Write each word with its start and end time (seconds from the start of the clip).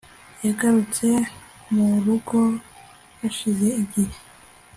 yagarutse 0.45 1.07
murugo 1.73 2.39
hashize 3.19 3.67
igihe 3.83 4.17